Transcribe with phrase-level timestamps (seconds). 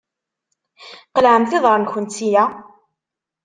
[1.13, 2.43] Qelɛemt iḍaṛṛen-nkent sya!